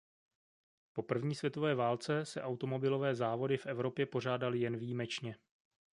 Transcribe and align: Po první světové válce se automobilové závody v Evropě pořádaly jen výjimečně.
Po 0.93 1.01
první 1.03 1.35
světové 1.35 1.75
válce 1.75 2.25
se 2.25 2.41
automobilové 2.41 3.15
závody 3.15 3.57
v 3.57 3.65
Evropě 3.65 4.05
pořádaly 4.05 4.59
jen 4.59 4.77
výjimečně. 4.77 5.35